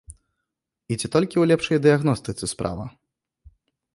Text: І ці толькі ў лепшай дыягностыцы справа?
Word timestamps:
І 0.93 0.97
ці 0.99 1.07
толькі 1.15 1.37
ў 1.41 1.51
лепшай 1.51 1.81
дыягностыцы 1.85 2.45
справа? 2.55 2.85